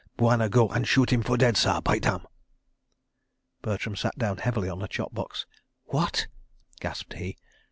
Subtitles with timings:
[0.17, 2.25] Bwana go and shoot him for dead, sah, by damn!"
[3.61, 5.45] Bertram sat down heavily on a chop box.
[5.85, 6.25] "What?"
[6.79, 7.37] gasped he.